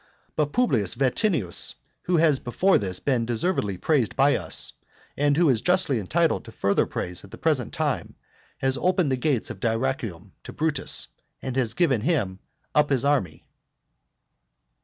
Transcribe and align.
But 0.35 0.51
Publius 0.51 0.95
Vatinius, 0.95 1.75
who 2.05 2.17
has 2.17 2.39
before 2.39 2.79
this 2.79 2.99
been 2.99 3.23
deservedly 3.27 3.77
praised 3.77 4.15
by 4.15 4.35
us, 4.35 4.73
and 5.15 5.37
who 5.37 5.47
is 5.47 5.61
justly 5.61 5.99
entitled 5.99 6.43
to 6.45 6.51
further 6.51 6.87
praise 6.87 7.23
at 7.23 7.29
the 7.29 7.37
present 7.37 7.71
time, 7.71 8.15
has 8.57 8.77
opened 8.77 9.11
the 9.11 9.15
gates 9.15 9.51
of 9.51 9.59
Dyrrachium 9.59 10.31
to 10.43 10.51
Brutus, 10.53 11.07
and 11.43 11.55
has 11.55 11.75
given 11.75 12.01
him 12.01 12.39
up 12.73 12.89
his 12.89 13.05
army. 13.05 13.45